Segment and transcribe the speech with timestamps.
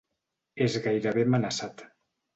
[0.67, 1.89] És gairebé amenaçat.